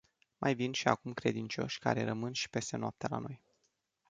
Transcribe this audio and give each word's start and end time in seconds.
Mai 0.37 0.55
vin 0.55 0.71
și 0.73 0.87
acum 0.87 1.13
credincioși 1.13 1.79
care 1.79 2.03
rămân 2.03 2.33
și 2.33 2.49
peste 2.49 2.77
noapte 2.77 3.07
la 3.07 3.17
noi. 3.17 3.41